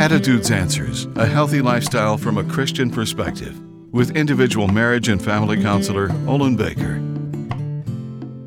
[0.00, 3.60] Attitudes Answers A Healthy Lifestyle from a Christian Perspective
[3.92, 7.02] with individual marriage and family counselor Olin Baker.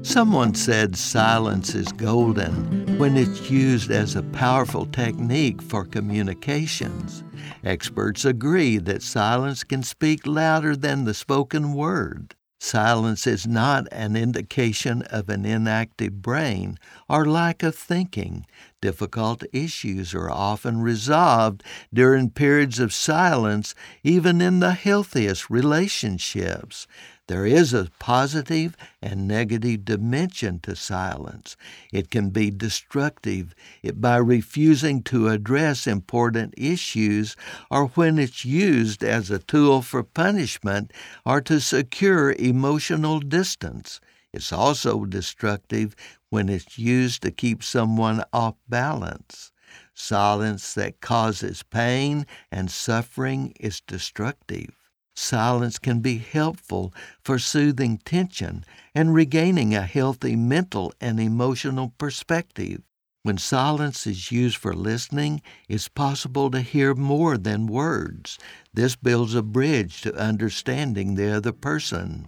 [0.01, 7.23] Someone said silence is golden when it's used as a powerful technique for communications.
[7.63, 12.33] Experts agree that silence can speak louder than the spoken word.
[12.63, 18.45] Silence is not an indication of an inactive brain or lack of thinking.
[18.79, 21.61] Difficult issues are often resolved
[21.93, 26.87] during periods of silence, even in the healthiest relationships.
[27.27, 31.55] There is a positive and negative dimension to silence.
[31.93, 33.55] It can be destructive
[33.93, 37.37] by refusing to address important issues
[37.71, 40.91] or when it's used as a tool for punishment
[41.25, 44.01] or to secure emotional distance.
[44.33, 45.95] It's also destructive
[46.29, 49.53] when it's used to keep someone off balance.
[49.93, 54.82] Silence that causes pain and suffering is destructive.
[55.15, 62.81] Silence can be helpful for soothing tension and regaining a healthy mental and emotional perspective.
[63.23, 68.37] When silence is used for listening, it's possible to hear more than words.
[68.73, 72.27] This builds a bridge to understanding the other person.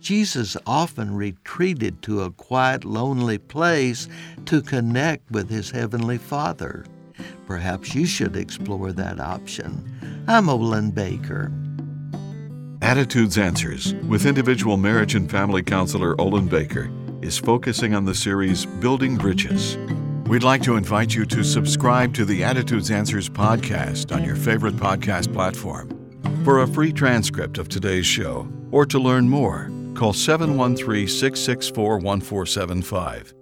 [0.00, 4.08] Jesus often retreated to a quiet, lonely place
[4.46, 6.86] to connect with his Heavenly Father.
[7.46, 10.24] Perhaps you should explore that option.
[10.26, 11.52] I'm Olin Baker.
[12.82, 16.90] Attitudes Answers with individual marriage and family counselor Olin Baker
[17.22, 19.78] is focusing on the series Building Bridges.
[20.26, 24.74] We'd like to invite you to subscribe to the Attitudes Answers podcast on your favorite
[24.74, 25.96] podcast platform.
[26.44, 33.32] For a free transcript of today's show or to learn more, call 713 664 1475.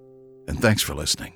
[0.49, 1.33] And thanks for listening.